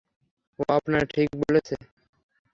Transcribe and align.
ও 0.59 0.63
আপনার 0.69 1.03
ঠিকানা 1.07 1.35
বলেছিল। 1.41 1.81